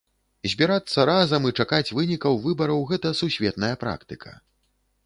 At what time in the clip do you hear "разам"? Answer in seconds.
1.09-1.45